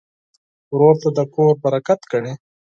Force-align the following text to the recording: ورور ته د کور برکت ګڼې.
ورور 0.73 0.95
ته 1.01 1.09
د 1.17 1.19
کور 1.33 1.53
برکت 1.63 1.99
ګڼې. 2.11 2.33